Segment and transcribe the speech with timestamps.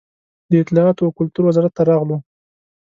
[0.49, 2.17] د اطلاعات و کلتور وزارت ته راغلو.